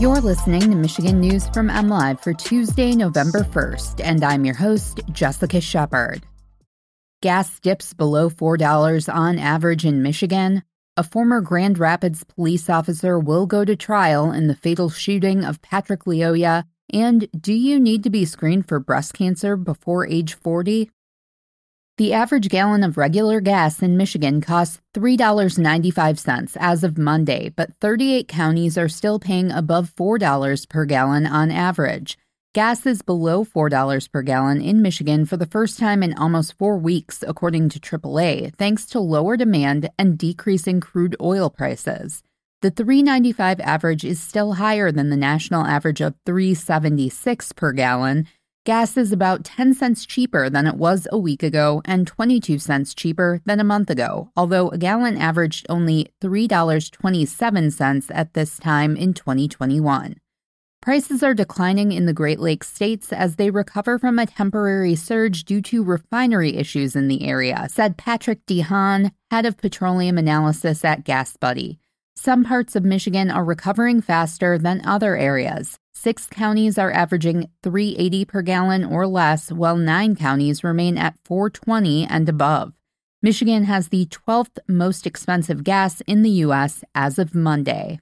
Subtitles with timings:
[0.00, 5.00] You're listening to Michigan News from MLive for Tuesday, November 1st, and I'm your host,
[5.12, 6.26] Jessica Shepard.
[7.22, 10.64] Gas dips below $4 on average in Michigan.
[10.96, 15.62] A former Grand Rapids police officer will go to trial in the fatal shooting of
[15.62, 16.64] Patrick Lyoya.
[16.92, 20.90] And do you need to be screened for breast cancer before age 40?
[21.96, 28.26] The average gallon of regular gas in Michigan costs $3.95 as of Monday, but 38
[28.26, 32.18] counties are still paying above $4 per gallon on average.
[32.52, 36.76] Gas is below $4 per gallon in Michigan for the first time in almost four
[36.76, 42.24] weeks, according to AAA, thanks to lower demand and decreasing crude oil prices.
[42.60, 48.26] The 395 average is still higher than the national average of 376 per gallon
[48.64, 52.94] Gas is about 10 cents cheaper than it was a week ago and 22 cents
[52.94, 59.12] cheaper than a month ago, although a gallon averaged only $3.27 at this time in
[59.12, 60.16] 2021.
[60.80, 65.44] Prices are declining in the Great Lakes states as they recover from a temporary surge
[65.44, 71.04] due to refinery issues in the area, said Patrick DeHaan, head of petroleum analysis at
[71.04, 71.76] GasBuddy.
[72.16, 75.78] Some parts of Michigan are recovering faster than other areas.
[75.94, 82.06] Six counties are averaging 380 per gallon or less, while nine counties remain at 420
[82.06, 82.72] and above.
[83.22, 86.84] Michigan has the 12th most expensive gas in the U.S.
[86.94, 88.00] as of Monday.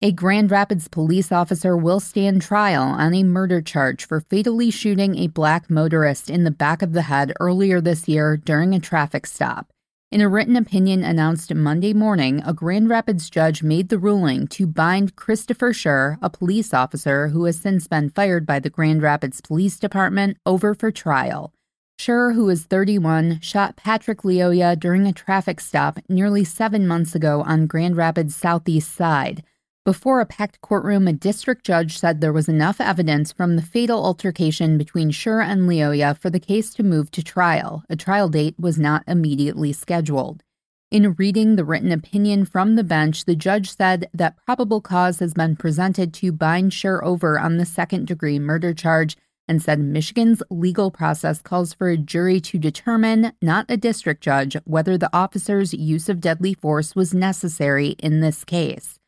[0.00, 5.16] A Grand Rapids police officer will stand trial on a murder charge for fatally shooting
[5.16, 9.26] a black motorist in the back of the head earlier this year during a traffic
[9.26, 9.72] stop.
[10.10, 14.66] In a written opinion announced Monday morning, a Grand Rapids judge made the ruling to
[14.66, 19.42] bind Christopher Schurr, a police officer who has since been fired by the Grand Rapids
[19.42, 21.52] Police Department, over for trial.
[21.98, 27.42] Schurr, who is 31, shot Patrick Lyoya during a traffic stop nearly seven months ago
[27.42, 29.44] on Grand Rapids' southeast side.
[29.88, 34.04] Before a packed courtroom, a district judge said there was enough evidence from the fatal
[34.04, 37.84] altercation between Schurr and Lyoya for the case to move to trial.
[37.88, 40.42] A trial date was not immediately scheduled.
[40.90, 45.32] In reading the written opinion from the bench, the judge said that probable cause has
[45.32, 49.16] been presented to bind Schurr over on the second degree murder charge
[49.48, 54.54] and said Michigan's legal process calls for a jury to determine, not a district judge,
[54.64, 58.98] whether the officer's use of deadly force was necessary in this case.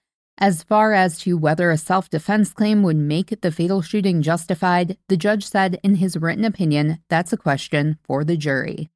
[0.43, 4.97] As far as to whether a self defense claim would make the fatal shooting justified,
[5.09, 8.89] the judge said in his written opinion that's a question for the jury.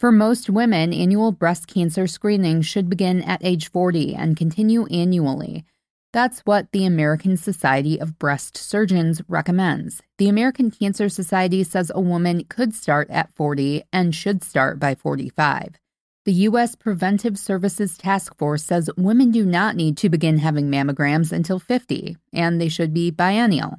[0.00, 5.64] For most women, annual breast cancer screening should begin at age 40 and continue annually.
[6.12, 10.02] That's what the American Society of Breast Surgeons recommends.
[10.18, 14.96] The American Cancer Society says a woman could start at 40 and should start by
[14.96, 15.76] 45.
[16.24, 16.74] The U.S.
[16.74, 22.16] Preventive Services Task Force says women do not need to begin having mammograms until 50,
[22.32, 23.74] and they should be biennial.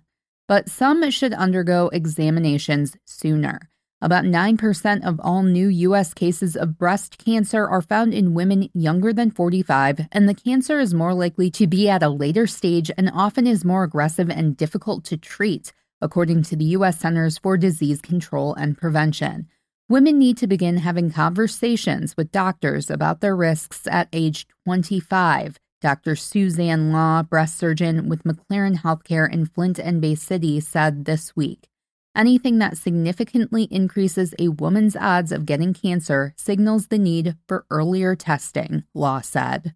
[0.48, 3.72] But some should undergo examinations sooner.
[4.00, 6.14] About 9% of all new U.S.
[6.14, 10.94] cases of breast cancer are found in women younger than 45, and the cancer is
[10.94, 15.04] more likely to be at a later stage and often is more aggressive and difficult
[15.06, 17.00] to treat, according to the U.S.
[17.00, 19.48] Centers for Disease Control and Prevention.
[19.88, 25.60] Women need to begin having conversations with doctors about their risks at age 25.
[25.80, 26.16] Dr.
[26.16, 31.68] Suzanne Law, breast surgeon with McLaren Healthcare in Flint and Bay City, said this week.
[32.16, 38.16] Anything that significantly increases a woman's odds of getting cancer signals the need for earlier
[38.16, 39.76] testing, Law said.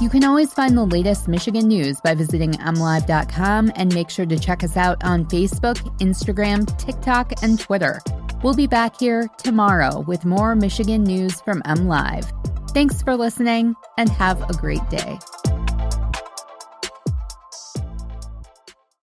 [0.00, 4.38] You can always find the latest Michigan news by visiting mlive.com and make sure to
[4.38, 8.00] check us out on Facebook, Instagram, TikTok, and Twitter.
[8.42, 12.24] We'll be back here tomorrow with more Michigan news from MLive.
[12.70, 15.18] Thanks for listening and have a great day.